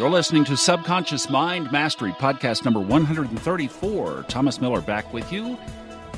You're 0.00 0.08
listening 0.08 0.44
to 0.46 0.56
Subconscious 0.56 1.28
Mind 1.28 1.70
Mastery, 1.70 2.12
podcast 2.12 2.64
number 2.64 2.80
134. 2.80 4.24
Thomas 4.28 4.58
Miller 4.58 4.80
back 4.80 5.12
with 5.12 5.30
you 5.30 5.58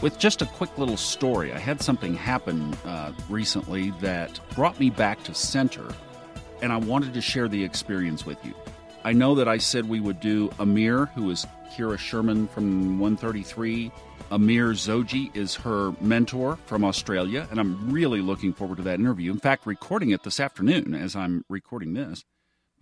with 0.01 0.21
just 0.21 0.41
a 0.41 0.47
quick 0.47 0.79
little 0.79 0.97
story. 0.97 1.53
I 1.53 1.59
had 1.59 1.83
something 1.83 2.15
happen 2.15 2.75
uh, 2.87 3.13
recently 3.29 3.91
that 4.01 4.39
brought 4.55 4.79
me 4.79 4.89
back 4.89 5.25
to 5.25 5.35
center, 5.35 5.85
and 6.63 6.73
I 6.73 6.77
wanted 6.77 7.13
to 7.15 7.21
share 7.21 7.49
the 7.49 7.65
experience 7.65 8.25
with 8.25 8.39
you. 8.45 8.55
I 9.03 9.15
know 9.15 9.35
that 9.35 9.49
I 9.49 9.59
said 9.59 9.89
we 9.89 9.99
would 9.99 10.21
do 10.21 10.53
Amir, 10.61 11.07
who 11.07 11.29
is 11.33 11.45
Kira 11.73 11.99
Sherman 11.99 12.47
from 12.47 13.01
133. 13.01 13.91
Amir 14.31 14.75
Zoji 14.75 15.35
is 15.35 15.57
her 15.57 15.91
mentor 16.01 16.57
from 16.67 16.85
Australia, 16.85 17.49
and 17.51 17.59
I'm 17.59 17.91
really 17.91 18.21
looking 18.21 18.53
forward 18.53 18.77
to 18.77 18.85
that 18.85 19.01
interview. 19.01 19.33
In 19.33 19.41
fact, 19.41 19.67
recording 19.67 20.11
it 20.11 20.23
this 20.23 20.39
afternoon 20.39 20.95
as 20.95 21.17
I'm 21.17 21.45
recording 21.49 21.95
this. 21.95 22.25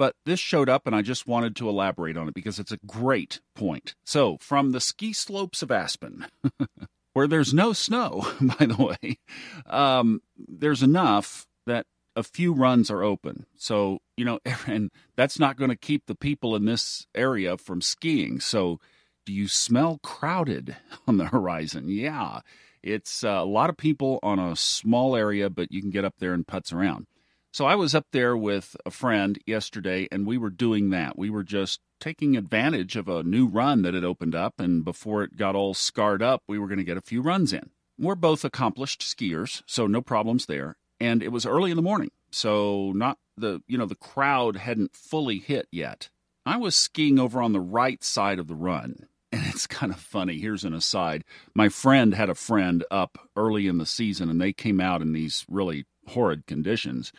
But 0.00 0.16
this 0.24 0.40
showed 0.40 0.70
up, 0.70 0.86
and 0.86 0.96
I 0.96 1.02
just 1.02 1.26
wanted 1.26 1.54
to 1.56 1.68
elaborate 1.68 2.16
on 2.16 2.26
it 2.26 2.32
because 2.32 2.58
it's 2.58 2.72
a 2.72 2.78
great 2.86 3.42
point. 3.54 3.94
So, 4.02 4.38
from 4.40 4.72
the 4.72 4.80
ski 4.80 5.12
slopes 5.12 5.60
of 5.60 5.70
Aspen, 5.70 6.24
where 7.12 7.26
there's 7.26 7.52
no 7.52 7.74
snow, 7.74 8.26
by 8.40 8.64
the 8.64 8.82
way, 8.82 9.18
um, 9.66 10.22
there's 10.38 10.82
enough 10.82 11.46
that 11.66 11.84
a 12.16 12.22
few 12.22 12.54
runs 12.54 12.90
are 12.90 13.02
open. 13.02 13.44
So, 13.58 13.98
you 14.16 14.24
know, 14.24 14.38
and 14.66 14.90
that's 15.16 15.38
not 15.38 15.58
going 15.58 15.68
to 15.68 15.76
keep 15.76 16.06
the 16.06 16.14
people 16.14 16.56
in 16.56 16.64
this 16.64 17.06
area 17.14 17.58
from 17.58 17.82
skiing. 17.82 18.40
So, 18.40 18.80
do 19.26 19.34
you 19.34 19.48
smell 19.48 20.00
crowded 20.02 20.76
on 21.06 21.18
the 21.18 21.26
horizon? 21.26 21.90
Yeah, 21.90 22.40
it's 22.82 23.22
uh, 23.22 23.28
a 23.28 23.44
lot 23.44 23.68
of 23.68 23.76
people 23.76 24.18
on 24.22 24.38
a 24.38 24.56
small 24.56 25.14
area, 25.14 25.50
but 25.50 25.70
you 25.70 25.82
can 25.82 25.90
get 25.90 26.06
up 26.06 26.14
there 26.20 26.32
and 26.32 26.46
putz 26.46 26.72
around. 26.72 27.06
So 27.52 27.66
I 27.66 27.74
was 27.74 27.96
up 27.96 28.06
there 28.12 28.36
with 28.36 28.76
a 28.86 28.92
friend 28.92 29.36
yesterday, 29.44 30.06
and 30.12 30.24
we 30.24 30.38
were 30.38 30.50
doing 30.50 30.90
that. 30.90 31.18
We 31.18 31.30
were 31.30 31.42
just 31.42 31.80
taking 31.98 32.36
advantage 32.36 32.94
of 32.94 33.08
a 33.08 33.24
new 33.24 33.46
run 33.46 33.82
that 33.82 33.92
had 33.92 34.04
opened 34.04 34.36
up, 34.36 34.60
and 34.60 34.84
before 34.84 35.24
it 35.24 35.36
got 35.36 35.56
all 35.56 35.74
scarred 35.74 36.22
up, 36.22 36.44
we 36.46 36.60
were 36.60 36.68
going 36.68 36.78
to 36.78 36.84
get 36.84 36.96
a 36.96 37.02
few 37.02 37.20
runs 37.20 37.52
in. 37.52 37.70
We're 37.98 38.14
both 38.14 38.44
accomplished 38.44 39.02
skiers, 39.02 39.62
so 39.66 39.88
no 39.88 40.00
problems 40.00 40.46
there. 40.46 40.76
And 41.00 41.24
it 41.24 41.32
was 41.32 41.44
early 41.44 41.70
in 41.70 41.76
the 41.76 41.82
morning, 41.82 42.12
so 42.30 42.92
not 42.94 43.18
the 43.36 43.62
you 43.66 43.76
know 43.76 43.86
the 43.86 43.96
crowd 43.96 44.56
hadn't 44.56 44.94
fully 44.94 45.38
hit 45.38 45.66
yet. 45.72 46.08
I 46.46 46.56
was 46.56 46.76
skiing 46.76 47.18
over 47.18 47.42
on 47.42 47.52
the 47.52 47.60
right 47.60 48.02
side 48.04 48.38
of 48.38 48.46
the 48.46 48.54
run, 48.54 49.08
and 49.32 49.44
it's 49.46 49.66
kind 49.66 49.92
of 49.92 49.98
funny. 49.98 50.38
Here's 50.38 50.64
an 50.64 50.74
aside. 50.74 51.24
My 51.52 51.68
friend 51.68 52.14
had 52.14 52.30
a 52.30 52.34
friend 52.36 52.84
up 52.92 53.18
early 53.34 53.66
in 53.66 53.78
the 53.78 53.86
season, 53.86 54.30
and 54.30 54.40
they 54.40 54.52
came 54.52 54.80
out 54.80 55.02
in 55.02 55.12
these 55.12 55.44
really 55.48 55.84
horrid 56.06 56.46
conditions 56.46 57.12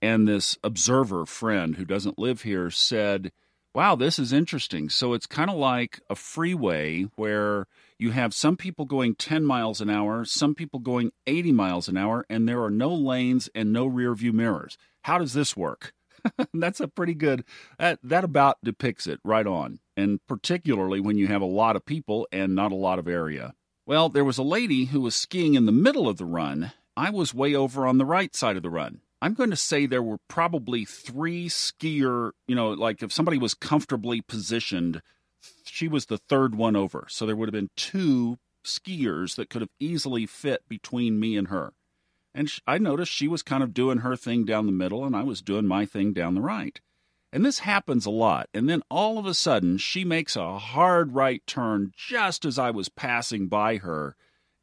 and 0.00 0.26
this 0.26 0.58
observer 0.62 1.26
friend 1.26 1.76
who 1.76 1.84
doesn't 1.84 2.18
live 2.18 2.42
here 2.42 2.70
said, 2.70 3.32
Wow, 3.74 3.94
this 3.96 4.18
is 4.18 4.32
interesting. 4.32 4.88
So 4.88 5.12
it's 5.12 5.26
kind 5.26 5.50
of 5.50 5.56
like 5.56 6.00
a 6.08 6.14
freeway 6.14 7.02
where 7.16 7.66
you 7.98 8.12
have 8.12 8.34
some 8.34 8.56
people 8.56 8.86
going 8.86 9.14
10 9.14 9.44
miles 9.44 9.80
an 9.80 9.90
hour, 9.90 10.24
some 10.24 10.54
people 10.54 10.80
going 10.80 11.12
80 11.26 11.52
miles 11.52 11.88
an 11.88 11.96
hour, 11.96 12.24
and 12.30 12.48
there 12.48 12.62
are 12.62 12.70
no 12.70 12.92
lanes 12.92 13.48
and 13.54 13.72
no 13.72 13.86
rear 13.86 14.14
view 14.14 14.32
mirrors. 14.32 14.78
How 15.02 15.18
does 15.18 15.32
this 15.32 15.56
work? 15.56 15.92
That's 16.54 16.80
a 16.80 16.88
pretty 16.88 17.14
good, 17.14 17.44
that, 17.78 17.98
that 18.02 18.24
about 18.24 18.58
depicts 18.64 19.06
it 19.06 19.20
right 19.22 19.46
on. 19.46 19.80
And 19.96 20.20
particularly 20.26 21.00
when 21.00 21.18
you 21.18 21.26
have 21.26 21.42
a 21.42 21.46
lot 21.46 21.76
of 21.76 21.84
people 21.84 22.26
and 22.32 22.54
not 22.54 22.72
a 22.72 22.76
lot 22.76 22.98
of 22.98 23.06
area. 23.06 23.54
Well, 23.86 24.08
there 24.08 24.24
was 24.24 24.38
a 24.38 24.42
lady 24.42 24.86
who 24.86 25.00
was 25.00 25.14
skiing 25.14 25.54
in 25.54 25.66
the 25.66 25.72
middle 25.72 26.08
of 26.08 26.16
the 26.16 26.24
run. 26.24 26.72
I 26.96 27.10
was 27.10 27.32
way 27.32 27.54
over 27.54 27.86
on 27.86 27.98
the 27.98 28.04
right 28.04 28.34
side 28.34 28.56
of 28.56 28.62
the 28.62 28.70
run. 28.70 29.00
I'm 29.20 29.34
going 29.34 29.50
to 29.50 29.56
say 29.56 29.86
there 29.86 30.02
were 30.02 30.18
probably 30.28 30.84
three 30.84 31.48
skier, 31.48 32.30
you 32.46 32.54
know, 32.54 32.70
like 32.70 33.02
if 33.02 33.12
somebody 33.12 33.38
was 33.38 33.54
comfortably 33.54 34.20
positioned, 34.20 35.02
she 35.64 35.88
was 35.88 36.06
the 36.06 36.18
third 36.18 36.54
one 36.54 36.76
over. 36.76 37.06
So 37.08 37.26
there 37.26 37.34
would 37.34 37.48
have 37.48 37.54
been 37.54 37.70
two 37.76 38.38
skiers 38.64 39.34
that 39.36 39.50
could 39.50 39.62
have 39.62 39.70
easily 39.80 40.26
fit 40.26 40.62
between 40.68 41.18
me 41.18 41.36
and 41.36 41.48
her. 41.48 41.72
And 42.34 42.50
I 42.66 42.78
noticed 42.78 43.12
she 43.12 43.26
was 43.26 43.42
kind 43.42 43.62
of 43.62 43.74
doing 43.74 43.98
her 43.98 44.14
thing 44.14 44.44
down 44.44 44.66
the 44.66 44.72
middle, 44.72 45.04
and 45.04 45.16
I 45.16 45.24
was 45.24 45.42
doing 45.42 45.66
my 45.66 45.86
thing 45.86 46.12
down 46.12 46.34
the 46.34 46.40
right. 46.40 46.80
And 47.32 47.44
this 47.44 47.60
happens 47.60 48.06
a 48.06 48.10
lot. 48.10 48.48
And 48.54 48.68
then 48.68 48.82
all 48.90 49.18
of 49.18 49.26
a 49.26 49.34
sudden, 49.34 49.78
she 49.78 50.04
makes 50.04 50.36
a 50.36 50.58
hard 50.58 51.14
right 51.14 51.42
turn 51.46 51.92
just 51.96 52.44
as 52.44 52.58
I 52.58 52.70
was 52.70 52.88
passing 52.88 53.48
by 53.48 53.78
her 53.78 54.14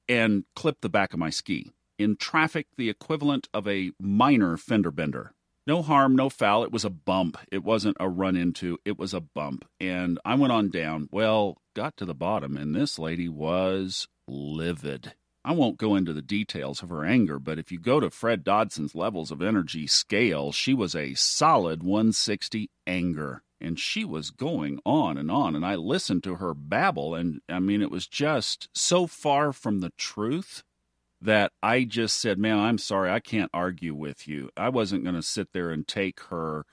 and 0.08 0.46
clipped 0.56 0.82
the 0.82 0.90
back 0.90 1.14
of 1.14 1.20
my 1.20 1.30
ski 1.30 1.72
in 1.98 2.16
traffic 2.18 2.68
the 2.78 2.90
equivalent 2.90 3.48
of 3.54 3.68
a 3.68 3.92
minor 4.00 4.58
fender 4.58 4.92
bender. 4.92 5.34
No 5.68 5.82
harm, 5.82 6.16
no 6.16 6.30
foul. 6.30 6.64
It 6.64 6.72
was 6.72 6.86
a 6.86 6.92
bump. 6.92 7.38
It 7.52 7.64
wasn't 7.64 7.98
a 8.00 8.08
run 8.08 8.36
into, 8.36 8.78
it 8.86 9.00
was 9.00 9.16
a 9.16 9.20
bump. 9.22 9.66
And 9.80 10.20
I 10.24 10.36
went 10.36 10.54
on 10.54 10.70
down. 10.70 11.10
Well, 11.12 11.58
got 11.76 11.98
to 11.98 12.06
the 12.06 12.14
bottom, 12.14 12.56
and 12.56 12.76
this 12.76 13.00
lady 13.00 13.28
was 13.28 14.08
livid. 14.28 15.14
I 15.44 15.54
won't 15.54 15.78
go 15.78 15.96
into 15.96 16.14
the 16.14 16.22
details 16.22 16.84
of 16.84 16.90
her 16.90 17.04
anger, 17.04 17.40
but 17.40 17.58
if 17.58 17.72
you 17.72 17.80
go 17.80 18.00
to 18.00 18.12
Fred 18.12 18.44
Dodson's 18.44 18.96
levels 18.96 19.32
of 19.32 19.42
energy 19.42 19.88
scale, 19.88 20.52
she 20.52 20.74
was 20.74 20.96
a 20.96 21.14
solid 21.16 21.82
160 21.82 22.70
anger. 22.86 23.42
And 23.62 23.80
she 23.80 24.04
was 24.04 24.32
going 24.32 24.80
on 24.86 25.18
and 25.18 25.32
on. 25.32 25.56
And 25.56 25.66
I 25.66 25.76
listened 25.76 26.24
to 26.26 26.36
her 26.36 26.54
babble, 26.54 27.16
and 27.16 27.42
I 27.50 27.60
mean, 27.60 27.82
it 27.82 27.90
was 27.90 28.06
just 28.06 28.70
so 28.76 29.08
far 29.08 29.54
from 29.54 29.80
the 29.80 29.92
truth 29.98 30.64
that 31.22 31.52
I 31.64 31.84
just 31.84 32.20
said, 32.20 32.38
man, 32.38 32.60
I'm 32.60 32.78
sorry, 32.78 33.10
I 33.10 33.20
can't 33.20 33.50
argue 33.54 33.96
with 33.96 34.28
you. 34.28 34.50
I 34.56 34.70
wasn't 34.70 35.04
going 35.04 35.16
to 35.16 35.22
sit 35.22 35.54
there 35.54 35.72
and 35.72 35.88
take 35.88 36.20
her 36.26 36.66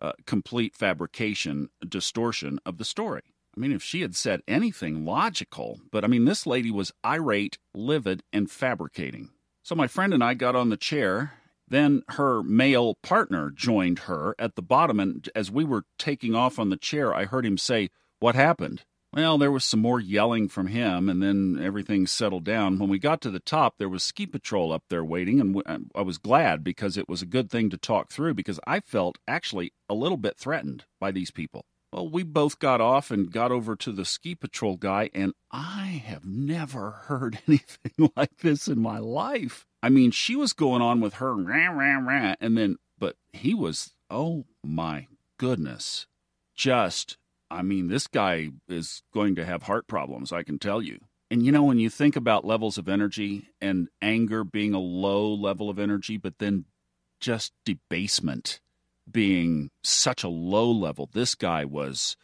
uh, 0.00 0.12
complete 0.26 0.74
fabrication, 0.74 1.68
distortion 1.86 2.60
of 2.64 2.78
the 2.78 2.84
story. 2.84 3.22
I 3.56 3.60
mean, 3.60 3.72
if 3.72 3.82
she 3.82 4.02
had 4.02 4.14
said 4.14 4.42
anything 4.46 5.04
logical, 5.04 5.80
but 5.90 6.04
I 6.04 6.06
mean, 6.06 6.24
this 6.24 6.46
lady 6.46 6.70
was 6.70 6.92
irate, 7.04 7.58
livid, 7.74 8.22
and 8.32 8.50
fabricating. 8.50 9.30
So 9.64 9.74
my 9.74 9.88
friend 9.88 10.14
and 10.14 10.22
I 10.22 10.34
got 10.34 10.56
on 10.56 10.70
the 10.70 10.76
chair. 10.76 11.32
Then 11.70 12.02
her 12.08 12.42
male 12.42 12.94
partner 13.02 13.50
joined 13.50 14.00
her 14.00 14.34
at 14.38 14.54
the 14.54 14.62
bottom, 14.62 14.98
and 14.98 15.28
as 15.34 15.50
we 15.50 15.64
were 15.64 15.84
taking 15.98 16.34
off 16.34 16.58
on 16.58 16.70
the 16.70 16.78
chair, 16.78 17.14
I 17.14 17.26
heard 17.26 17.44
him 17.44 17.58
say, 17.58 17.90
What 18.20 18.34
happened? 18.34 18.84
Well, 19.12 19.38
there 19.38 19.50
was 19.50 19.64
some 19.64 19.80
more 19.80 20.00
yelling 20.00 20.48
from 20.48 20.66
him, 20.66 21.08
and 21.08 21.22
then 21.22 21.58
everything 21.62 22.06
settled 22.06 22.44
down. 22.44 22.78
When 22.78 22.90
we 22.90 22.98
got 22.98 23.22
to 23.22 23.30
the 23.30 23.40
top, 23.40 23.78
there 23.78 23.88
was 23.88 24.02
ski 24.02 24.26
patrol 24.26 24.70
up 24.70 24.84
there 24.90 25.04
waiting, 25.04 25.40
and 25.40 25.62
uh, 25.64 25.78
I 25.94 26.02
was 26.02 26.18
glad 26.18 26.62
because 26.62 26.98
it 26.98 27.08
was 27.08 27.22
a 27.22 27.26
good 27.26 27.50
thing 27.50 27.70
to 27.70 27.78
talk 27.78 28.10
through 28.10 28.34
because 28.34 28.60
I 28.66 28.80
felt 28.80 29.16
actually 29.26 29.72
a 29.88 29.94
little 29.94 30.18
bit 30.18 30.36
threatened 30.36 30.84
by 31.00 31.10
these 31.10 31.30
people. 31.30 31.64
Well, 31.90 32.06
we 32.06 32.22
both 32.22 32.58
got 32.58 32.82
off 32.82 33.10
and 33.10 33.32
got 33.32 33.50
over 33.50 33.74
to 33.76 33.92
the 33.92 34.04
ski 34.04 34.34
patrol 34.34 34.76
guy, 34.76 35.08
and 35.14 35.32
I 35.50 36.02
have 36.04 36.26
never 36.26 36.90
heard 37.06 37.38
anything 37.48 38.10
like 38.16 38.38
this 38.42 38.68
in 38.68 38.78
my 38.78 38.98
life. 38.98 39.64
I 39.82 39.88
mean, 39.88 40.10
she 40.10 40.36
was 40.36 40.52
going 40.52 40.82
on 40.82 41.00
with 41.00 41.14
her 41.14 41.34
rah, 41.34 41.70
rah, 41.70 41.98
rah, 41.98 42.34
and 42.40 42.58
then, 42.58 42.76
but 42.98 43.16
he 43.32 43.54
was, 43.54 43.94
oh 44.10 44.44
my 44.62 45.06
goodness, 45.38 46.06
just 46.54 47.16
I 47.50 47.62
mean, 47.62 47.88
this 47.88 48.06
guy 48.06 48.50
is 48.68 49.02
going 49.12 49.34
to 49.36 49.44
have 49.44 49.64
heart 49.64 49.86
problems, 49.86 50.32
I 50.32 50.42
can 50.42 50.58
tell 50.58 50.82
you. 50.82 51.00
And 51.30 51.44
you 51.44 51.52
know, 51.52 51.62
when 51.62 51.78
you 51.78 51.90
think 51.90 52.16
about 52.16 52.44
levels 52.44 52.78
of 52.78 52.88
energy 52.88 53.48
and 53.60 53.88
anger 54.00 54.44
being 54.44 54.74
a 54.74 54.78
low 54.78 55.32
level 55.32 55.68
of 55.68 55.78
energy, 55.78 56.16
but 56.16 56.38
then 56.38 56.64
just 57.20 57.52
debasement 57.64 58.60
being 59.10 59.70
such 59.82 60.22
a 60.22 60.28
low 60.28 60.70
level, 60.70 61.08
this 61.12 61.34
guy 61.34 61.64
was 61.64 62.16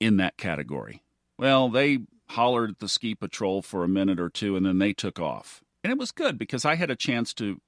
in 0.00 0.16
that 0.18 0.36
category. 0.36 1.02
Well, 1.38 1.68
they 1.68 2.00
hollered 2.30 2.70
at 2.70 2.78
the 2.78 2.88
ski 2.88 3.14
patrol 3.14 3.62
for 3.62 3.84
a 3.84 3.88
minute 3.88 4.18
or 4.18 4.28
two 4.28 4.56
and 4.56 4.66
then 4.66 4.78
they 4.78 4.92
took 4.92 5.18
off. 5.18 5.62
And 5.84 5.90
it 5.92 5.98
was 5.98 6.12
good 6.12 6.38
because 6.38 6.64
I 6.64 6.74
had 6.74 6.90
a 6.90 6.96
chance 6.96 7.32
to 7.34 7.60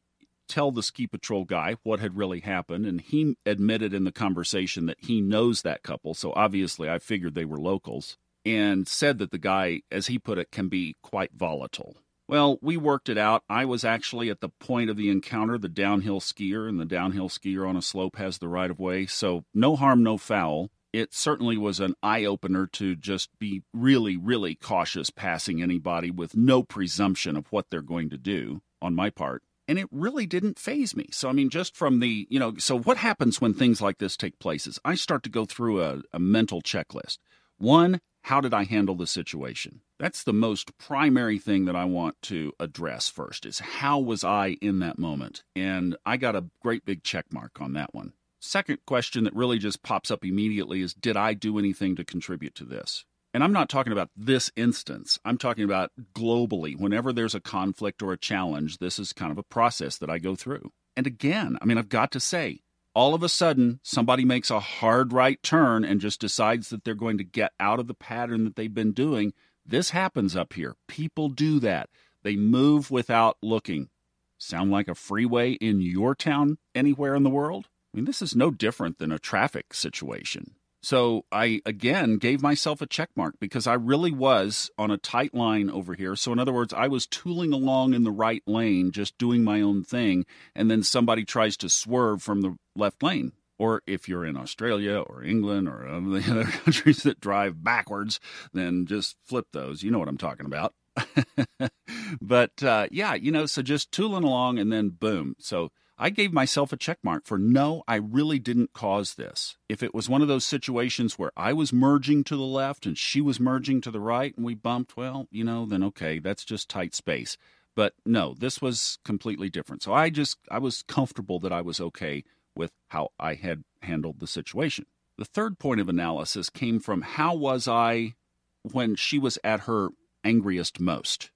tell 0.49 0.73
the 0.73 0.83
ski 0.83 1.07
patrol 1.07 1.45
guy 1.45 1.77
what 1.83 2.01
had 2.01 2.17
really 2.17 2.41
happened, 2.41 2.87
and 2.87 3.01
he 3.01 3.37
admitted 3.47 3.95
in 3.95 4.05
the 4.05 4.13
conversation 4.13 4.87
that 4.87 4.99
he 5.01 5.21
knows 5.21 5.63
that 5.63 5.83
couple. 5.83 6.15
So 6.15 6.33
obviously, 6.35 6.89
I 6.89 6.99
figured 6.99 7.35
they 7.35 7.45
were 7.45 7.61
locals, 7.61 8.17
and 8.45 8.89
said 8.89 9.19
that 9.19 9.31
the 9.31 9.39
guy, 9.39 9.83
as 9.91 10.07
he 10.07 10.19
put 10.19 10.39
it, 10.39 10.51
can 10.51 10.69
be 10.69 10.97
quite 11.03 11.33
volatile. 11.35 11.97
Well, 12.29 12.59
we 12.61 12.77
worked 12.77 13.09
it 13.09 13.17
out. 13.17 13.43
I 13.49 13.65
was 13.65 13.85
actually 13.85 14.29
at 14.29 14.41
the 14.41 14.51
point 14.51 14.91
of 14.91 14.97
the 14.99 15.09
encounter, 15.09 15.57
the 15.57 15.69
downhill 15.69 16.21
skier, 16.21 16.69
and 16.69 16.79
the 16.79 16.85
downhill 16.85 17.31
skier 17.31 17.67
on 17.67 17.77
a 17.77 17.83
slope 17.83 18.17
has 18.17 18.39
the 18.39 18.49
right 18.49 18.71
of 18.71 18.79
way. 18.79 19.07
So 19.07 19.45
no 19.55 19.77
harm, 19.77 20.03
no 20.03 20.19
foul. 20.19 20.71
It 20.93 21.15
certainly 21.15 21.57
was 21.57 21.81
an 21.81 21.95
eye 22.03 22.25
opener 22.25 22.67
to 22.67 22.97
just 22.97 23.31
be 23.39 23.63
really, 23.73 24.17
really 24.17 24.55
cautious 24.55 25.11
passing 25.11 25.63
anybody 25.63 26.11
with 26.11 26.37
no 26.37 26.63
presumption 26.63 27.37
of 27.37 27.47
what 27.51 27.71
they're 27.71 27.83
going 27.83 28.11
to 28.11 28.19
do 28.19 28.61
on 28.81 28.95
my 28.95 29.11
part 29.11 29.43
and 29.69 29.79
it 29.79 29.87
really 29.93 30.27
didn't 30.27 30.59
faze 30.59 30.97
me. 30.97 31.09
So, 31.13 31.29
I 31.29 31.33
mean, 31.33 31.51
just 31.51 31.77
from 31.77 32.01
the, 32.01 32.27
you 32.31 32.41
know, 32.41 32.57
so 32.57 32.79
what 32.79 32.97
happens 32.97 33.41
when 33.41 33.53
things 33.53 33.83
like 33.83 33.99
this 33.99 34.17
take 34.17 34.39
place 34.39 34.67
is 34.67 34.81
I 34.85 34.95
start 34.95 35.23
to 35.25 35.31
go 35.31 35.45
through 35.45 35.83
a, 35.83 36.01
a 36.13 36.19
mental 36.19 36.63
checklist. 36.63 37.19
One, 37.59 38.01
how 38.23 38.41
did 38.41 38.55
I 38.55 38.65
handle 38.65 38.95
the 38.95 39.07
situation? 39.07 39.83
That's 39.99 40.23
the 40.23 40.33
most 40.33 40.77
primary 40.79 41.39
thing 41.39 41.67
that 41.67 41.77
I 41.77 41.85
want 41.85 42.21
to 42.23 42.53
address 42.59 43.09
first 43.09 43.45
is 43.45 43.59
how 43.59 43.99
was 43.99 44.25
I 44.25 44.57
in 44.63 44.79
that 44.79 44.99
moment? 44.99 45.43
And 45.55 45.97
I 46.07 46.17
got 46.17 46.37
a 46.37 46.47
great 46.63 46.85
big 46.85 47.03
check 47.03 47.27
mark 47.33 47.61
on 47.61 47.75
that 47.75 47.95
one. 47.95 48.13
Second 48.41 48.79
question 48.87 49.25
that 49.25 49.35
really 49.35 49.59
just 49.59 49.83
pops 49.83 50.11
up 50.11 50.25
immediately 50.25 50.81
is 50.81 50.95
Did 50.95 51.17
I 51.17 51.35
do 51.35 51.59
anything 51.59 51.97
to 51.97 52.05
contribute 52.05 52.55
to 52.57 52.65
this? 52.65 53.05
And 53.39 53.45
I'm 53.45 53.53
not 53.53 53.69
talking 53.69 53.93
about 53.93 54.11
this 54.17 54.51
instance. 54.57 55.21
I'm 55.25 55.39
talking 55.39 55.63
about 55.63 55.93
globally. 56.13 56.77
Whenever 56.77 57.13
there's 57.13 57.37
a 57.37 57.41
conflict 57.41 58.03
or 58.03 58.13
a 58.13 58.19
challenge, 58.19 58.79
this 58.79 58.99
is 58.99 59.13
kind 59.13 59.31
of 59.31 59.39
a 59.39 59.45
process 59.45 59.97
that 59.99 60.11
I 60.11 60.19
go 60.19 60.35
through. 60.35 60.73
And 60.97 61.07
again, 61.07 61.57
I 61.63 61.65
mean, 61.65 61.79
I've 61.79 61.89
got 61.89 62.11
to 62.11 62.19
say, 62.19 62.63
all 62.97 63.15
of 63.15 63.23
a 63.23 63.29
sudden, 63.29 63.79
somebody 63.85 64.25
makes 64.25 64.51
a 64.51 64.59
hard 64.59 65.13
right 65.13 65.41
turn 65.41 65.85
and 65.85 66.01
just 66.01 66.21
decides 66.21 66.71
that 66.71 66.83
they're 66.83 66.97
going 66.97 67.17
to 67.19 67.23
get 67.23 67.53
out 67.61 67.79
of 67.79 67.87
the 67.87 67.95
pattern 67.95 68.43
that 68.43 68.57
they've 68.57 68.75
been 68.75 68.91
doing. 68.91 69.33
This 69.65 69.91
happens 69.91 70.35
up 70.35 70.55
here. 70.55 70.75
People 70.89 71.29
do 71.29 71.61
that. 71.61 71.91
They 72.25 72.35
move 72.35 72.91
without 72.91 73.37
looking. 73.41 73.89
Sound 74.37 74.73
like 74.73 74.89
a 74.89 74.97
freeway 74.97 75.53
in 75.53 75.81
your 75.81 76.17
town 76.17 76.59
anywhere 76.75 77.15
in 77.15 77.23
the 77.23 77.31
world? 77.31 77.69
I 77.95 77.99
mean, 77.99 78.05
this 78.05 78.21
is 78.21 78.35
no 78.35 78.51
different 78.51 78.99
than 78.99 79.13
a 79.13 79.19
traffic 79.21 79.75
situation. 79.75 80.57
So 80.81 81.25
I 81.33 81.61
again 81.67 82.19
gave 82.19 82.41
myself 82.43 82.81
a 82.81 82.87
check 82.87 83.11
mark 83.17 83.35
because 83.41 83.67
I 83.67 83.75
really 83.75 84.13
was 84.13 84.71
on 84.79 84.91
a 84.91 84.97
tight 84.97 85.35
line 85.35 85.71
over 85.71 85.95
here. 85.95 86.15
So 86.15 86.33
in 86.33 86.39
other 86.39 86.53
words, 86.53 86.73
I 86.73 86.89
was 86.89 87.07
tooling 87.07 87.53
along 87.53 87.95
in 87.95 88.05
the 88.05 88.13
right 88.13 88.43
lane, 88.47 88.93
just 88.93 89.19
doing 89.19 89.43
my 89.43 89.61
own 89.61 89.83
thing, 89.83 90.25
and 90.55 90.71
then 90.71 90.83
somebody 90.83 91.25
tries 91.25 91.57
to 91.59 91.69
swerve 91.69 92.23
from 92.23 92.43
the 92.43 92.57
left 92.77 93.03
lane. 93.03 93.33
Or 93.59 93.83
if 93.89 94.09
you're 94.09 94.25
in 94.25 94.37
Australia 94.37 94.99
or 94.99 95.25
England 95.25 95.69
or 95.69 95.83
the 96.01 96.25
other 96.31 96.45
countries 96.45 97.03
that 97.03 97.21
drive 97.21 97.63
backwards, 97.65 98.21
then 98.53 98.87
just 98.87 99.17
flip 99.25 99.49
those. 99.53 99.83
You 99.83 99.91
know 99.91 99.99
what 99.99 100.09
I'm 100.09 100.19
talking 100.19 100.47
about. 100.47 100.75
but 102.21 102.63
uh, 102.63 102.87
yeah, 102.91 103.15
you 103.15 103.33
know, 103.33 103.47
so 103.47 103.63
just 103.63 103.91
tooling 103.91 104.25
along 104.25 104.59
and 104.59 104.73
then 104.73 104.91
boom. 104.91 105.35
So 105.41 105.71
I 106.01 106.11
gave 106.11 106.33
myself 106.33 106.73
a 106.73 106.77
check 106.77 106.99
mark 107.03 107.27
for 107.27 107.39
no, 107.39 107.83
I 107.89 107.97
really 107.97 108.39
didn't 108.39 108.73
cause 108.73 109.15
this. 109.15 109.57
If 109.69 109.83
it 109.83 109.93
was 109.93 110.09
one 110.09 110.23
of 110.23 110.29
those 110.29 110.47
situations 110.47 111.19
where 111.19 111.33
I 111.37 111.53
was 111.53 111.73
merging 111.73 112.23
to 112.25 112.37
the 112.37 112.43
left 112.43 112.87
and 112.87 112.97
she 112.97 113.21
was 113.21 113.41
merging 113.41 113.81
to 113.81 113.91
the 113.91 113.99
right 113.99 114.33
and 114.37 114.47
we 114.47 114.55
bumped, 114.55 114.97
well, 114.97 115.27
you 115.33 115.43
know, 115.43 115.67
then 115.67 115.83
okay, 115.83 116.21
that's 116.21 116.45
just 116.45 116.69
tight 116.69 116.95
space. 116.95 117.37
But 117.75 117.95
no, 118.07 118.35
this 118.39 118.63
was 118.63 118.99
completely 119.05 119.51
different. 119.51 119.83
So 119.83 119.93
I 119.93 120.11
just, 120.11 120.39
I 120.49 120.59
was 120.59 120.83
comfortable 120.83 121.41
that 121.41 121.53
I 121.53 121.63
was 121.63 121.81
okay 121.81 122.23
with 122.55 122.71
how 122.89 123.11
I 123.19 123.35
had 123.35 123.65
handled 123.83 124.21
the 124.21 124.27
situation. 124.29 124.87
The 125.17 125.25
third 125.25 125.59
point 125.59 125.81
of 125.81 125.89
analysis 125.89 126.49
came 126.49 126.79
from 126.79 127.03
how 127.03 127.35
was 127.35 127.67
I 127.67 128.15
when 128.63 128.95
she 128.95 129.19
was 129.19 129.37
at 129.43 129.61
her 129.61 129.89
angriest 130.23 130.79
most? 130.79 131.31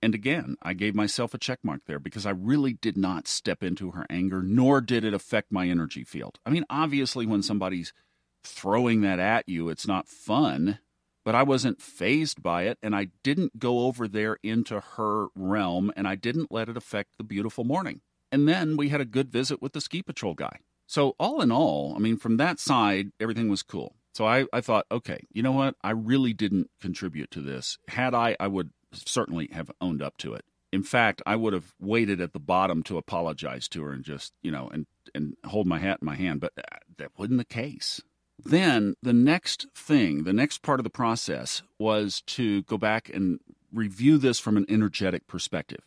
And 0.00 0.14
again, 0.14 0.56
I 0.62 0.74
gave 0.74 0.94
myself 0.94 1.34
a 1.34 1.38
check 1.38 1.58
mark 1.62 1.82
there 1.86 1.98
because 1.98 2.24
I 2.24 2.30
really 2.30 2.72
did 2.72 2.96
not 2.96 3.26
step 3.26 3.62
into 3.62 3.90
her 3.90 4.06
anger, 4.08 4.42
nor 4.42 4.80
did 4.80 5.04
it 5.04 5.14
affect 5.14 5.50
my 5.50 5.66
energy 5.68 6.04
field. 6.04 6.38
I 6.46 6.50
mean, 6.50 6.64
obviously, 6.70 7.26
when 7.26 7.42
somebody's 7.42 7.92
throwing 8.44 9.00
that 9.00 9.18
at 9.18 9.48
you, 9.48 9.68
it's 9.68 9.88
not 9.88 10.08
fun, 10.08 10.78
but 11.24 11.34
I 11.34 11.42
wasn't 11.42 11.82
fazed 11.82 12.42
by 12.42 12.64
it, 12.64 12.78
and 12.82 12.94
I 12.94 13.08
didn't 13.24 13.58
go 13.58 13.80
over 13.80 14.06
there 14.06 14.38
into 14.42 14.80
her 14.80 15.28
realm, 15.34 15.92
and 15.96 16.06
I 16.06 16.14
didn't 16.14 16.52
let 16.52 16.68
it 16.68 16.76
affect 16.76 17.18
the 17.18 17.24
beautiful 17.24 17.64
morning. 17.64 18.00
And 18.30 18.46
then 18.46 18.76
we 18.76 18.90
had 18.90 19.00
a 19.00 19.06
good 19.06 19.30
visit 19.30 19.60
with 19.60 19.72
the 19.72 19.80
ski 19.80 20.02
patrol 20.02 20.34
guy. 20.34 20.60
So, 20.86 21.16
all 21.18 21.42
in 21.42 21.50
all, 21.50 21.94
I 21.96 21.98
mean, 21.98 22.16
from 22.16 22.36
that 22.36 22.60
side, 22.60 23.10
everything 23.20 23.48
was 23.48 23.62
cool. 23.62 23.94
So 24.18 24.26
I, 24.26 24.46
I 24.52 24.60
thought, 24.60 24.86
okay, 24.90 25.20
you 25.32 25.44
know 25.44 25.52
what? 25.52 25.76
I 25.84 25.90
really 25.90 26.32
didn't 26.32 26.70
contribute 26.80 27.30
to 27.30 27.40
this. 27.40 27.78
Had 27.86 28.14
I, 28.14 28.36
I 28.40 28.48
would 28.48 28.70
certainly 28.92 29.48
have 29.52 29.70
owned 29.80 30.02
up 30.02 30.16
to 30.18 30.34
it. 30.34 30.44
In 30.72 30.82
fact, 30.82 31.22
I 31.24 31.36
would 31.36 31.54
have 31.54 31.72
waited 31.80 32.20
at 32.20 32.32
the 32.32 32.40
bottom 32.40 32.82
to 32.84 32.98
apologize 32.98 33.68
to 33.68 33.82
her 33.84 33.92
and 33.92 34.04
just, 34.04 34.32
you 34.42 34.50
know, 34.50 34.68
and 34.68 34.86
and 35.14 35.34
hold 35.46 35.66
my 35.66 35.78
hat 35.78 35.98
in 36.02 36.06
my 36.06 36.14
hand, 36.14 36.40
but 36.40 36.52
uh, 36.58 36.76
that 36.98 37.12
wasn't 37.16 37.38
the 37.38 37.44
case. 37.44 38.02
Then 38.38 38.94
the 39.02 39.14
next 39.14 39.66
thing, 39.74 40.24
the 40.24 40.32
next 40.32 40.62
part 40.62 40.78
of 40.78 40.84
the 40.84 40.90
process 40.90 41.62
was 41.78 42.22
to 42.26 42.62
go 42.62 42.76
back 42.76 43.08
and 43.08 43.40
review 43.72 44.18
this 44.18 44.38
from 44.38 44.56
an 44.56 44.66
energetic 44.68 45.26
perspective. 45.26 45.80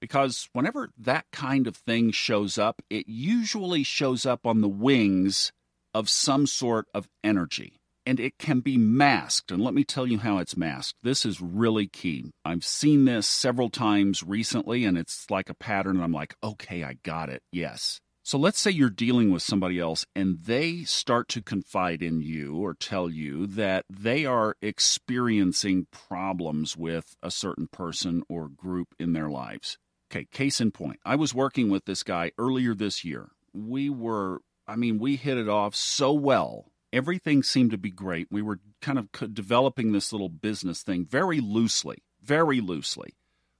Because 0.00 0.48
whenever 0.52 0.90
that 0.96 1.26
kind 1.32 1.66
of 1.66 1.74
thing 1.74 2.12
shows 2.12 2.56
up, 2.56 2.82
it 2.88 3.08
usually 3.08 3.82
shows 3.82 4.26
up 4.26 4.46
on 4.46 4.60
the 4.60 4.68
wings 4.68 5.50
of 5.92 6.08
some 6.08 6.46
sort 6.46 6.86
of 6.94 7.08
energy 7.24 7.80
and 8.08 8.18
it 8.18 8.38
can 8.38 8.60
be 8.60 8.78
masked. 8.78 9.52
And 9.52 9.62
let 9.62 9.74
me 9.74 9.84
tell 9.84 10.06
you 10.06 10.18
how 10.18 10.38
it's 10.38 10.56
masked. 10.56 10.98
This 11.02 11.26
is 11.26 11.42
really 11.42 11.86
key. 11.86 12.32
I've 12.42 12.64
seen 12.64 13.04
this 13.04 13.26
several 13.26 13.68
times 13.68 14.22
recently, 14.22 14.86
and 14.86 14.96
it's 14.96 15.30
like 15.30 15.50
a 15.50 15.54
pattern. 15.54 15.96
And 15.96 16.04
I'm 16.04 16.12
like, 16.12 16.34
okay, 16.42 16.82
I 16.84 16.94
got 17.02 17.28
it. 17.28 17.42
Yes. 17.52 18.00
So 18.22 18.38
let's 18.38 18.58
say 18.58 18.70
you're 18.70 18.88
dealing 18.88 19.30
with 19.30 19.42
somebody 19.42 19.78
else 19.78 20.06
and 20.16 20.38
they 20.44 20.84
start 20.84 21.28
to 21.28 21.42
confide 21.42 22.02
in 22.02 22.20
you 22.20 22.56
or 22.56 22.74
tell 22.74 23.10
you 23.10 23.46
that 23.46 23.84
they 23.90 24.24
are 24.24 24.56
experiencing 24.60 25.86
problems 25.90 26.76
with 26.76 27.14
a 27.22 27.30
certain 27.30 27.68
person 27.68 28.22
or 28.28 28.48
group 28.48 28.88
in 28.98 29.12
their 29.12 29.30
lives. 29.30 29.76
Okay, 30.10 30.26
case 30.30 30.60
in 30.62 30.70
point. 30.70 30.98
I 31.04 31.16
was 31.16 31.34
working 31.34 31.68
with 31.68 31.84
this 31.84 32.02
guy 32.02 32.32
earlier 32.38 32.74
this 32.74 33.04
year. 33.04 33.28
We 33.54 33.90
were, 33.90 34.40
I 34.66 34.76
mean, 34.76 34.98
we 34.98 35.16
hit 35.16 35.38
it 35.38 35.48
off 35.48 35.74
so 35.74 36.12
well 36.12 36.66
everything 36.92 37.42
seemed 37.42 37.70
to 37.70 37.78
be 37.78 37.90
great. 37.90 38.28
We 38.30 38.42
were 38.42 38.60
kind 38.80 38.98
of 38.98 39.34
developing 39.34 39.92
this 39.92 40.12
little 40.12 40.28
business 40.28 40.82
thing 40.82 41.04
very 41.04 41.40
loosely, 41.40 41.98
very 42.22 42.60
loosely, 42.60 43.14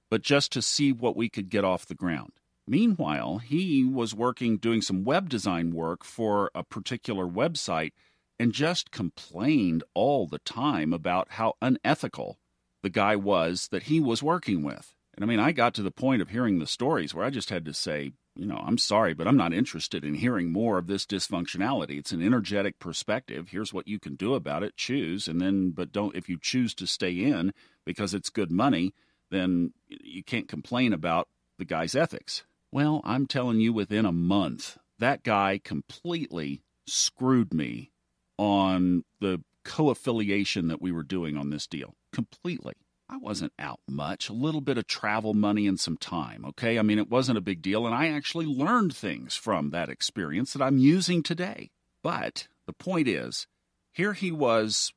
but 0.09 0.21
just 0.21 0.51
to 0.53 0.61
see 0.61 0.91
what 0.91 1.15
we 1.15 1.29
could 1.29 1.49
get 1.49 1.63
off 1.63 1.85
the 1.85 1.95
ground. 1.95 2.31
Meanwhile, 2.67 3.39
he 3.39 3.83
was 3.83 4.13
working 4.13 4.57
doing 4.57 4.81
some 4.81 5.03
web 5.03 5.29
design 5.29 5.73
work 5.73 6.03
for 6.03 6.51
a 6.53 6.63
particular 6.63 7.25
website 7.25 7.93
and 8.39 8.53
just 8.53 8.91
complained 8.91 9.83
all 9.93 10.27
the 10.27 10.39
time 10.39 10.93
about 10.93 11.31
how 11.31 11.55
unethical 11.61 12.39
the 12.83 12.89
guy 12.89 13.15
was 13.15 13.67
that 13.69 13.83
he 13.83 13.99
was 13.99 14.23
working 14.23 14.63
with. 14.63 14.93
And 15.19 15.29
I 15.29 15.35
mean, 15.35 15.41
I 15.41 15.51
got 15.51 15.73
to 15.73 15.83
the 15.83 15.91
point 15.91 16.21
of 16.21 16.29
hearing 16.29 16.59
the 16.59 16.65
stories 16.65 17.13
where 17.13 17.25
I 17.25 17.29
just 17.29 17.49
had 17.49 17.65
to 17.65 17.73
say, 17.73 18.13
you 18.37 18.45
know, 18.45 18.55
I'm 18.55 18.77
sorry, 18.77 19.13
but 19.13 19.27
I'm 19.27 19.35
not 19.35 19.53
interested 19.53 20.05
in 20.05 20.13
hearing 20.13 20.49
more 20.49 20.77
of 20.77 20.87
this 20.87 21.05
dysfunctionality. 21.05 21.99
It's 21.99 22.13
an 22.13 22.21
energetic 22.21 22.79
perspective. 22.79 23.49
Here's 23.49 23.73
what 23.73 23.85
you 23.85 23.99
can 23.99 24.15
do 24.15 24.33
about 24.33 24.63
it. 24.63 24.77
Choose. 24.77 25.27
And 25.27 25.41
then, 25.41 25.71
but 25.71 25.91
don't, 25.91 26.15
if 26.15 26.29
you 26.29 26.37
choose 26.41 26.73
to 26.75 26.87
stay 26.87 27.11
in 27.11 27.51
because 27.85 28.13
it's 28.13 28.29
good 28.29 28.49
money, 28.49 28.93
then 29.29 29.73
you 29.89 30.23
can't 30.23 30.47
complain 30.47 30.93
about 30.93 31.27
the 31.57 31.65
guy's 31.65 31.95
ethics. 31.95 32.45
Well, 32.71 33.01
I'm 33.03 33.27
telling 33.27 33.59
you, 33.59 33.73
within 33.73 34.05
a 34.05 34.13
month, 34.13 34.77
that 34.99 35.23
guy 35.23 35.59
completely 35.61 36.61
screwed 36.87 37.53
me 37.53 37.91
on 38.37 39.03
the 39.19 39.43
co 39.65 39.89
affiliation 39.89 40.69
that 40.69 40.81
we 40.81 40.93
were 40.93 41.03
doing 41.03 41.35
on 41.35 41.49
this 41.49 41.67
deal. 41.67 41.95
Completely. 42.13 42.75
I 43.09 43.17
wasn't 43.17 43.53
out 43.57 43.79
much, 43.87 44.29
a 44.29 44.33
little 44.33 44.61
bit 44.61 44.77
of 44.77 44.85
travel 44.85 45.33
money 45.33 45.65
and 45.65 45.79
some 45.79 45.97
time, 45.97 46.45
okay? 46.45 46.77
I 46.77 46.83
mean, 46.83 46.99
it 46.99 47.09
wasn't 47.09 47.39
a 47.39 47.41
big 47.41 47.61
deal, 47.61 47.87
and 47.87 47.95
I 47.95 48.09
actually 48.09 48.45
learned 48.45 48.95
things 48.95 49.35
from 49.35 49.71
that 49.71 49.89
experience 49.89 50.53
that 50.53 50.61
I'm 50.61 50.77
using 50.77 51.23
today. 51.23 51.71
But 52.03 52.47
the 52.67 52.73
point 52.73 53.07
is, 53.07 53.47
here 53.91 54.13
he 54.13 54.31
was 54.31 54.93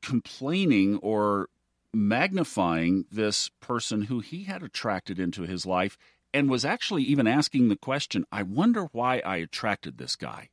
complaining 0.00 0.98
or 0.98 1.48
magnifying 1.92 3.04
this 3.10 3.50
person 3.60 4.02
who 4.02 4.20
he 4.20 4.44
had 4.44 4.62
attracted 4.62 5.18
into 5.18 5.42
his 5.42 5.66
life 5.66 5.98
and 6.32 6.48
was 6.48 6.64
actually 6.64 7.02
even 7.02 7.26
asking 7.26 7.68
the 7.68 7.76
question, 7.76 8.24
I 8.30 8.44
wonder 8.44 8.84
why 8.92 9.18
I 9.24 9.36
attracted 9.36 9.98
this 9.98 10.14
guy. 10.14 10.50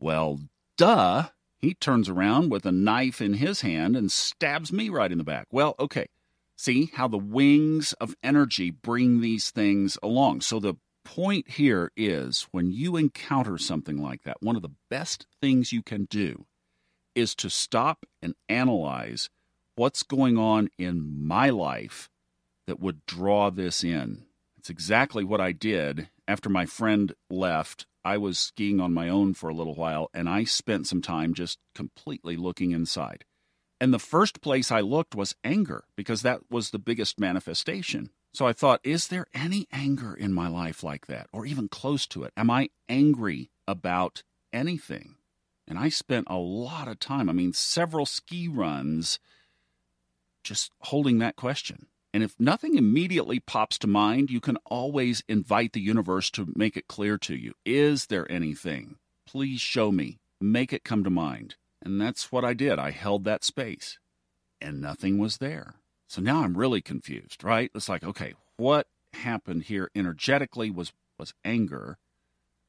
Well, 0.00 0.40
duh. 0.76 1.28
He 1.62 1.74
turns 1.74 2.08
around 2.08 2.50
with 2.50 2.66
a 2.66 2.72
knife 2.72 3.20
in 3.20 3.34
his 3.34 3.60
hand 3.60 3.94
and 3.96 4.10
stabs 4.10 4.72
me 4.72 4.88
right 4.88 5.12
in 5.12 5.18
the 5.18 5.24
back. 5.24 5.46
Well, 5.52 5.76
okay. 5.78 6.08
See 6.56 6.90
how 6.94 7.06
the 7.06 7.16
wings 7.16 7.92
of 7.94 8.16
energy 8.22 8.70
bring 8.70 9.20
these 9.20 9.50
things 9.50 9.96
along. 10.02 10.40
So 10.40 10.58
the 10.58 10.74
point 11.04 11.50
here 11.50 11.92
is 11.96 12.48
when 12.50 12.72
you 12.72 12.96
encounter 12.96 13.58
something 13.58 13.96
like 14.02 14.24
that, 14.24 14.42
one 14.42 14.56
of 14.56 14.62
the 14.62 14.74
best 14.90 15.26
things 15.40 15.72
you 15.72 15.82
can 15.82 16.06
do 16.06 16.46
is 17.14 17.34
to 17.36 17.48
stop 17.48 18.06
and 18.20 18.34
analyze 18.48 19.30
what's 19.76 20.02
going 20.02 20.36
on 20.36 20.68
in 20.78 21.24
my 21.24 21.50
life 21.50 22.10
that 22.66 22.80
would 22.80 23.06
draw 23.06 23.50
this 23.50 23.84
in. 23.84 24.24
It's 24.58 24.70
exactly 24.70 25.22
what 25.22 25.40
I 25.40 25.52
did 25.52 26.08
after 26.26 26.48
my 26.48 26.66
friend 26.66 27.14
left 27.30 27.86
I 28.04 28.18
was 28.18 28.38
skiing 28.38 28.80
on 28.80 28.92
my 28.92 29.08
own 29.08 29.34
for 29.34 29.48
a 29.48 29.54
little 29.54 29.74
while 29.74 30.10
and 30.12 30.28
I 30.28 30.44
spent 30.44 30.86
some 30.86 31.02
time 31.02 31.34
just 31.34 31.58
completely 31.74 32.36
looking 32.36 32.72
inside. 32.72 33.24
And 33.80 33.92
the 33.92 33.98
first 33.98 34.40
place 34.40 34.70
I 34.70 34.80
looked 34.80 35.14
was 35.14 35.34
anger 35.42 35.84
because 35.96 36.22
that 36.22 36.40
was 36.50 36.70
the 36.70 36.78
biggest 36.78 37.18
manifestation. 37.18 38.10
So 38.34 38.46
I 38.46 38.52
thought, 38.52 38.80
is 38.84 39.08
there 39.08 39.26
any 39.34 39.66
anger 39.72 40.14
in 40.14 40.32
my 40.32 40.48
life 40.48 40.82
like 40.82 41.06
that 41.06 41.26
or 41.32 41.44
even 41.44 41.68
close 41.68 42.06
to 42.08 42.22
it? 42.24 42.32
Am 42.36 42.50
I 42.50 42.70
angry 42.88 43.50
about 43.66 44.22
anything? 44.52 45.16
And 45.66 45.78
I 45.78 45.88
spent 45.88 46.26
a 46.30 46.36
lot 46.36 46.88
of 46.88 46.98
time, 46.98 47.28
I 47.28 47.32
mean, 47.32 47.52
several 47.52 48.06
ski 48.06 48.48
runs 48.48 49.18
just 50.42 50.72
holding 50.80 51.18
that 51.18 51.36
question. 51.36 51.86
And 52.14 52.22
if 52.22 52.38
nothing 52.38 52.76
immediately 52.76 53.40
pops 53.40 53.78
to 53.78 53.86
mind, 53.86 54.30
you 54.30 54.40
can 54.40 54.58
always 54.66 55.22
invite 55.28 55.72
the 55.72 55.80
universe 55.80 56.30
to 56.32 56.52
make 56.54 56.76
it 56.76 56.88
clear 56.88 57.16
to 57.18 57.34
you. 57.34 57.54
Is 57.64 58.06
there 58.06 58.30
anything 58.30 58.96
Please 59.32 59.60
show 59.60 59.90
me. 59.90 60.18
Make 60.40 60.72
it 60.72 60.84
come 60.84 61.04
to 61.04 61.10
mind. 61.10 61.56
And 61.80 62.00
that's 62.00 62.30
what 62.30 62.44
I 62.44 62.52
did. 62.52 62.78
I 62.78 62.90
held 62.90 63.24
that 63.24 63.44
space 63.44 63.98
and 64.60 64.80
nothing 64.80 65.18
was 65.18 65.38
there. 65.38 65.76
So 66.08 66.20
now 66.20 66.42
I'm 66.42 66.58
really 66.58 66.82
confused, 66.82 67.42
right? 67.42 67.70
It's 67.74 67.88
like, 67.88 68.04
okay, 68.04 68.34
what 68.56 68.86
happened 69.14 69.64
here 69.64 69.90
energetically 69.94 70.70
was 70.70 70.92
was 71.18 71.34
anger, 71.44 71.98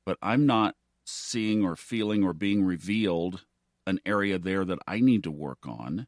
but 0.05 0.17
I'm 0.21 0.45
not 0.45 0.75
seeing 1.05 1.65
or 1.65 1.75
feeling 1.75 2.23
or 2.23 2.33
being 2.33 2.63
revealed 2.63 3.45
an 3.85 4.00
area 4.05 4.39
there 4.39 4.63
that 4.63 4.79
I 4.88 5.00
need 5.00 5.23
to 5.23 5.31
work 5.31 5.67
on. 5.67 6.07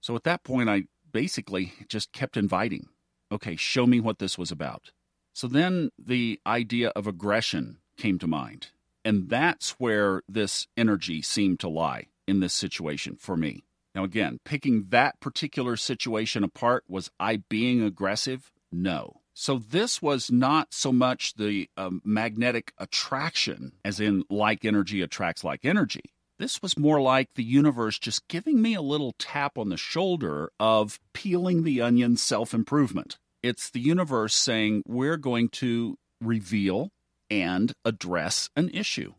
So 0.00 0.14
at 0.14 0.24
that 0.24 0.44
point 0.44 0.68
I 0.68 0.84
basically 1.12 1.72
just 1.88 2.12
kept 2.12 2.36
inviting. 2.36 2.88
Okay, 3.30 3.56
show 3.56 3.86
me 3.86 4.00
what 4.00 4.18
this 4.18 4.38
was 4.38 4.50
about. 4.50 4.90
So 5.32 5.46
then 5.46 5.90
the 5.98 6.40
idea 6.46 6.88
of 6.90 7.06
aggression 7.06 7.78
came 7.96 8.18
to 8.18 8.26
mind. 8.26 8.68
And 9.04 9.28
that's 9.28 9.70
where 9.78 10.22
this 10.28 10.66
energy 10.76 11.22
seemed 11.22 11.60
to 11.60 11.68
lie 11.68 12.06
in 12.26 12.40
this 12.40 12.54
situation 12.54 13.16
for 13.16 13.36
me. 13.36 13.64
Now, 13.94 14.04
again, 14.04 14.38
picking 14.44 14.86
that 14.90 15.18
particular 15.20 15.76
situation 15.76 16.44
apart, 16.44 16.84
was 16.88 17.10
I 17.18 17.42
being 17.48 17.82
aggressive? 17.82 18.50
No. 18.70 19.20
So, 19.32 19.58
this 19.58 20.02
was 20.02 20.30
not 20.30 20.74
so 20.74 20.92
much 20.92 21.34
the 21.34 21.70
um, 21.76 22.02
magnetic 22.04 22.72
attraction, 22.78 23.72
as 23.84 24.00
in 24.00 24.24
like 24.28 24.64
energy 24.64 25.00
attracts 25.00 25.44
like 25.44 25.64
energy. 25.64 26.12
This 26.38 26.62
was 26.62 26.78
more 26.78 27.00
like 27.00 27.34
the 27.34 27.44
universe 27.44 27.98
just 27.98 28.28
giving 28.28 28.62
me 28.62 28.74
a 28.74 28.82
little 28.82 29.14
tap 29.18 29.58
on 29.58 29.68
the 29.68 29.76
shoulder 29.76 30.50
of 30.60 31.00
peeling 31.12 31.64
the 31.64 31.80
onion 31.80 32.16
self 32.16 32.54
improvement. 32.54 33.18
It's 33.42 33.70
the 33.70 33.80
universe 33.80 34.34
saying, 34.34 34.82
we're 34.86 35.16
going 35.16 35.48
to 35.50 35.98
reveal 36.20 36.90
and 37.30 37.72
address 37.84 38.50
an 38.56 38.70
issue 38.70 39.14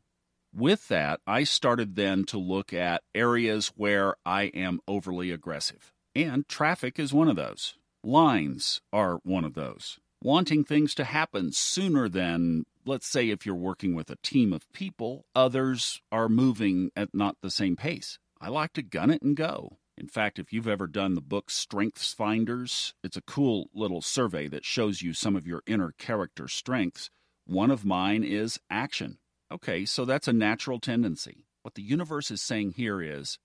with 0.53 0.87
that, 0.87 1.19
I 1.27 1.43
started 1.43 1.95
then 1.95 2.25
to 2.25 2.37
look 2.37 2.73
at 2.73 3.03
areas 3.13 3.71
where 3.75 4.15
I 4.25 4.43
am 4.43 4.79
overly 4.87 5.31
aggressive. 5.31 5.93
And 6.15 6.47
traffic 6.47 6.99
is 6.99 7.13
one 7.13 7.27
of 7.27 7.35
those. 7.35 7.75
Lines 8.03 8.81
are 8.91 9.19
one 9.23 9.45
of 9.45 9.53
those. 9.53 9.99
Wanting 10.21 10.65
things 10.65 10.93
to 10.95 11.05
happen 11.05 11.53
sooner 11.53 12.09
than, 12.09 12.65
let's 12.85 13.07
say, 13.07 13.29
if 13.29 13.45
you're 13.45 13.55
working 13.55 13.95
with 13.95 14.09
a 14.09 14.17
team 14.17 14.51
of 14.51 14.69
people, 14.73 15.25
others 15.33 16.01
are 16.11 16.27
moving 16.27 16.91
at 16.93 17.13
not 17.13 17.37
the 17.41 17.49
same 17.49 17.77
pace. 17.77 18.19
I 18.41 18.49
like 18.49 18.73
to 18.73 18.81
gun 18.81 19.11
it 19.11 19.21
and 19.21 19.33
go. 19.33 19.77
In 19.97 20.09
fact, 20.09 20.37
if 20.37 20.51
you've 20.51 20.67
ever 20.67 20.87
done 20.87 21.13
the 21.13 21.21
book 21.21 21.49
Strengths 21.49 22.13
Finders, 22.13 22.93
it's 23.01 23.15
a 23.15 23.21
cool 23.21 23.69
little 23.73 24.01
survey 24.01 24.49
that 24.49 24.65
shows 24.65 25.01
you 25.01 25.13
some 25.13 25.37
of 25.37 25.47
your 25.47 25.63
inner 25.65 25.93
character 25.97 26.49
strengths. 26.49 27.09
One 27.45 27.71
of 27.71 27.85
mine 27.85 28.25
is 28.25 28.59
action. 28.69 29.19
Okay, 29.49 29.85
so 29.85 30.03
that's 30.03 30.27
a 30.27 30.33
natural 30.33 30.79
tendency. 30.79 31.45
What 31.61 31.75
the 31.75 31.81
universe 31.81 32.29
is 32.29 32.41
saying 32.41 32.73
here 32.73 33.01
is 33.01 33.39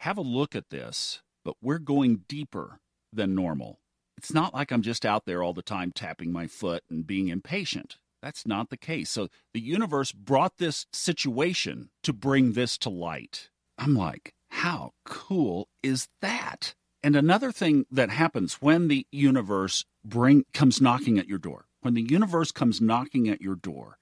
have 0.00 0.18
a 0.18 0.22
look 0.22 0.56
at 0.56 0.70
this, 0.70 1.22
but 1.44 1.54
we're 1.62 1.78
going 1.78 2.24
deeper 2.26 2.80
than 3.12 3.36
normal. 3.36 3.78
It's 4.18 4.34
not 4.34 4.52
like 4.52 4.72
I'm 4.72 4.82
just 4.82 5.06
out 5.06 5.26
there 5.26 5.44
all 5.44 5.52
the 5.52 5.62
time 5.62 5.92
tapping 5.92 6.32
my 6.32 6.48
foot 6.48 6.82
and 6.90 7.06
being 7.06 7.28
impatient. 7.28 7.98
That's 8.20 8.48
not 8.48 8.68
the 8.68 8.76
case. 8.76 9.10
So 9.10 9.28
the 9.54 9.60
universe 9.60 10.10
brought 10.10 10.58
this 10.58 10.86
situation 10.92 11.90
to 12.02 12.12
bring 12.12 12.54
this 12.54 12.76
to 12.78 12.90
light. 12.90 13.48
I'm 13.78 13.94
like, 13.94 14.34
how 14.50 14.94
cool 15.04 15.68
is 15.84 16.08
that? 16.20 16.74
And 17.00 17.14
another 17.14 17.52
thing 17.52 17.86
that 17.92 18.10
happens 18.10 18.54
when 18.54 18.88
the 18.88 19.06
universe 19.12 19.84
bring 20.04 20.46
comes 20.52 20.80
knocking 20.80 21.16
at 21.20 21.28
your 21.28 21.38
door. 21.38 21.66
When 21.82 21.94
the 21.94 22.02
universe 22.02 22.50
comes 22.50 22.80
knocking 22.80 23.28
at 23.28 23.40
your 23.40 23.54
door, 23.54 23.98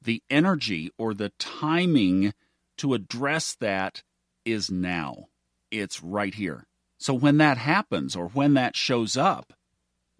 the 0.00 0.22
energy 0.30 0.92
or 0.96 1.14
the 1.14 1.32
timing 1.40 2.32
to 2.76 2.94
address 2.94 3.56
that 3.56 4.04
is 4.44 4.70
now. 4.70 5.26
It's 5.72 6.00
right 6.00 6.32
here. 6.32 6.67
So 6.98 7.14
when 7.14 7.38
that 7.38 7.58
happens 7.58 8.16
or 8.16 8.28
when 8.28 8.54
that 8.54 8.76
shows 8.76 9.16
up, 9.16 9.52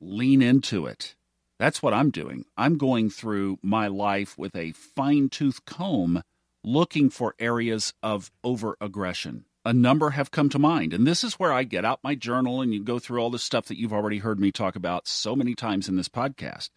lean 0.01 0.43
into 0.43 0.87
it. 0.87 1.17
That's 1.59 1.83
what 1.83 1.93
I'm 1.93 2.11
doing. 2.11 2.45
I'm 2.57 2.79
going 2.79 3.11
through 3.11 3.59
my 3.63 3.89
life 3.89 4.39
with 4.39 4.55
a 4.55 4.73
fine 4.73 5.29
tooth 5.29 5.65
comb 5.65 6.23
looking 6.63 7.11
for 7.11 7.35
areas 7.39 7.93
of 8.03 8.31
over 8.45 8.77
aggression. 8.81 9.45
A 9.65 9.73
number 9.73 10.11
have 10.11 10.31
come 10.31 10.49
to 10.51 10.59
mind. 10.59 10.95
And 10.95 11.07
this 11.07 11.25
is 11.25 11.35
where 11.35 11.53
I 11.53 11.65
get 11.65 11.85
out 11.85 11.99
my 12.05 12.15
journal 12.15 12.63
and 12.63 12.73
you 12.73 12.83
go 12.83 12.99
through 12.99 13.21
all 13.21 13.31
the 13.31 13.39
stuff 13.39 13.67
that 13.67 13.79
you've 13.79 13.93
already 13.93 14.19
heard 14.19 14.39
me 14.39 14.53
talk 14.53 14.77
about 14.77 15.09
so 15.09 15.35
many 15.35 15.55
times 15.55 15.89
in 15.89 15.97
this 15.97 16.09
podcast. 16.09 16.71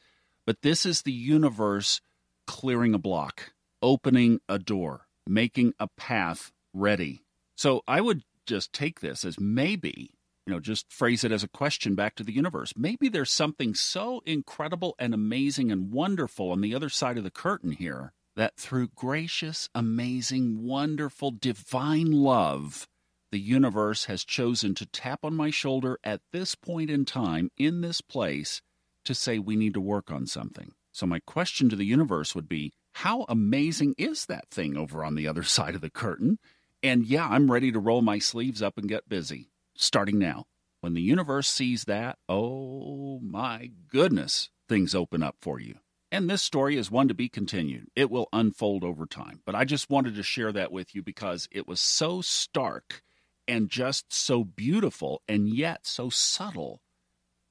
But 0.45 0.63
this 0.63 0.85
is 0.85 1.03
the 1.03 1.11
universe 1.11 2.01
clearing 2.47 2.95
a 2.95 2.99
block, 2.99 3.53
opening 3.81 4.39
a 4.49 4.57
door, 4.57 5.07
making 5.27 5.73
a 5.79 5.87
path 5.95 6.51
ready. 6.73 7.23
So 7.55 7.83
I 7.87 8.01
would 8.01 8.23
just 8.51 8.73
take 8.73 8.99
this 8.99 9.23
as 9.23 9.39
maybe, 9.39 10.11
you 10.45 10.51
know, 10.51 10.59
just 10.59 10.91
phrase 10.91 11.23
it 11.23 11.31
as 11.31 11.41
a 11.41 11.47
question 11.47 11.95
back 11.95 12.15
to 12.15 12.23
the 12.23 12.33
universe. 12.33 12.73
Maybe 12.75 13.07
there's 13.07 13.31
something 13.31 13.73
so 13.73 14.21
incredible 14.25 14.93
and 14.99 15.13
amazing 15.13 15.71
and 15.71 15.89
wonderful 15.89 16.51
on 16.51 16.59
the 16.59 16.75
other 16.75 16.89
side 16.89 17.17
of 17.17 17.23
the 17.23 17.31
curtain 17.31 17.71
here 17.71 18.11
that 18.35 18.57
through 18.57 18.89
gracious, 18.89 19.69
amazing, 19.73 20.63
wonderful, 20.63 21.31
divine 21.31 22.11
love, 22.11 22.89
the 23.31 23.39
universe 23.39 24.05
has 24.05 24.25
chosen 24.25 24.75
to 24.75 24.85
tap 24.85 25.23
on 25.23 25.33
my 25.33 25.49
shoulder 25.49 25.97
at 26.03 26.19
this 26.33 26.53
point 26.53 26.89
in 26.89 27.05
time, 27.05 27.51
in 27.55 27.79
this 27.79 28.01
place, 28.01 28.61
to 29.05 29.15
say 29.15 29.39
we 29.39 29.55
need 29.55 29.73
to 29.75 29.81
work 29.81 30.11
on 30.11 30.27
something. 30.27 30.73
So, 30.91 31.05
my 31.05 31.21
question 31.25 31.69
to 31.69 31.77
the 31.77 31.85
universe 31.85 32.35
would 32.35 32.49
be 32.49 32.73
how 32.95 33.25
amazing 33.29 33.95
is 33.97 34.25
that 34.25 34.49
thing 34.51 34.75
over 34.75 35.05
on 35.05 35.15
the 35.15 35.29
other 35.29 35.43
side 35.55 35.75
of 35.75 35.81
the 35.81 35.89
curtain? 35.89 36.37
And 36.83 37.05
yeah, 37.05 37.27
I'm 37.27 37.51
ready 37.51 37.71
to 37.71 37.79
roll 37.79 38.01
my 38.01 38.17
sleeves 38.17 38.61
up 38.61 38.77
and 38.77 38.89
get 38.89 39.07
busy, 39.07 39.51
starting 39.75 40.17
now. 40.17 40.45
When 40.79 40.95
the 40.95 41.01
universe 41.01 41.47
sees 41.47 41.83
that, 41.83 42.17
oh 42.27 43.19
my 43.19 43.69
goodness, 43.87 44.49
things 44.67 44.95
open 44.95 45.21
up 45.21 45.35
for 45.41 45.59
you. 45.59 45.75
And 46.11 46.27
this 46.29 46.41
story 46.41 46.77
is 46.77 46.89
one 46.89 47.07
to 47.07 47.13
be 47.13 47.29
continued. 47.29 47.87
It 47.95 48.09
will 48.09 48.27
unfold 48.33 48.83
over 48.83 49.05
time. 49.05 49.41
But 49.45 49.53
I 49.53 49.63
just 49.63 49.91
wanted 49.91 50.15
to 50.15 50.23
share 50.23 50.51
that 50.51 50.71
with 50.71 50.95
you 50.95 51.03
because 51.03 51.47
it 51.51 51.67
was 51.67 51.79
so 51.79 52.21
stark 52.21 53.03
and 53.47 53.69
just 53.69 54.11
so 54.11 54.43
beautiful 54.43 55.21
and 55.27 55.47
yet 55.47 55.85
so 55.85 56.09
subtle 56.09 56.81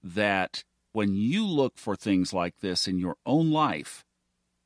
that 0.03 0.65
when 0.93 1.15
you 1.15 1.47
look 1.47 1.79
for 1.79 1.95
things 1.95 2.33
like 2.33 2.59
this 2.59 2.89
in 2.89 2.99
your 2.99 3.17
own 3.25 3.53
life, 3.53 4.05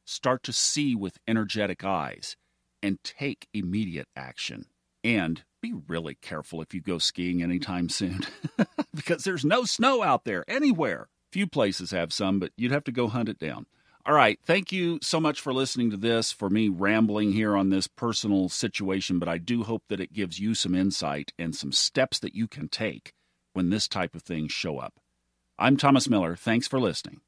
start 0.06 0.42
to 0.44 0.52
see 0.52 0.94
with 0.94 1.18
energetic 1.28 1.84
eyes 1.84 2.36
and 2.84 3.02
take 3.02 3.48
immediate 3.54 4.08
action. 4.14 4.66
And 5.02 5.42
be 5.62 5.72
really 5.88 6.14
careful 6.14 6.60
if 6.60 6.74
you 6.74 6.82
go 6.82 6.98
skiing 6.98 7.42
anytime 7.42 7.88
soon 7.88 8.20
because 8.94 9.24
there's 9.24 9.44
no 9.44 9.64
snow 9.64 10.02
out 10.02 10.24
there 10.24 10.44
anywhere. 10.46 11.08
Few 11.32 11.46
places 11.46 11.92
have 11.92 12.12
some, 12.12 12.38
but 12.38 12.52
you'd 12.56 12.72
have 12.72 12.84
to 12.84 12.92
go 12.92 13.08
hunt 13.08 13.30
it 13.30 13.38
down. 13.38 13.64
All 14.06 14.14
right. 14.14 14.38
Thank 14.44 14.70
you 14.70 14.98
so 15.00 15.18
much 15.18 15.40
for 15.40 15.54
listening 15.54 15.90
to 15.92 15.96
this, 15.96 16.30
for 16.30 16.50
me 16.50 16.68
rambling 16.68 17.32
here 17.32 17.56
on 17.56 17.70
this 17.70 17.86
personal 17.86 18.50
situation, 18.50 19.18
but 19.18 19.30
I 19.30 19.38
do 19.38 19.62
hope 19.62 19.84
that 19.88 20.00
it 20.00 20.12
gives 20.12 20.38
you 20.38 20.54
some 20.54 20.74
insight 20.74 21.32
and 21.38 21.56
some 21.56 21.72
steps 21.72 22.18
that 22.18 22.34
you 22.34 22.46
can 22.46 22.68
take 22.68 23.14
when 23.54 23.70
this 23.70 23.88
type 23.88 24.14
of 24.14 24.22
things 24.22 24.52
show 24.52 24.78
up. 24.78 25.00
I'm 25.58 25.78
Thomas 25.78 26.06
Miller. 26.06 26.36
Thanks 26.36 26.68
for 26.68 26.78
listening. 26.78 27.22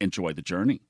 Enjoy 0.00 0.32
the 0.32 0.42
journey. 0.42 0.82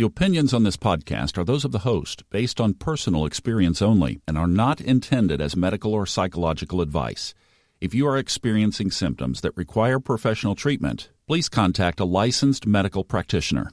The 0.00 0.06
opinions 0.06 0.54
on 0.54 0.62
this 0.62 0.78
podcast 0.78 1.36
are 1.36 1.44
those 1.44 1.66
of 1.66 1.72
the 1.72 1.80
host, 1.80 2.24
based 2.30 2.58
on 2.58 2.72
personal 2.72 3.26
experience 3.26 3.82
only, 3.82 4.22
and 4.26 4.38
are 4.38 4.46
not 4.46 4.80
intended 4.80 5.42
as 5.42 5.54
medical 5.54 5.92
or 5.92 6.06
psychological 6.06 6.80
advice. 6.80 7.34
If 7.82 7.92
you 7.92 8.06
are 8.06 8.16
experiencing 8.16 8.92
symptoms 8.92 9.42
that 9.42 9.54
require 9.58 10.00
professional 10.00 10.54
treatment, 10.54 11.10
please 11.26 11.50
contact 11.50 12.00
a 12.00 12.06
licensed 12.06 12.66
medical 12.66 13.04
practitioner. 13.04 13.72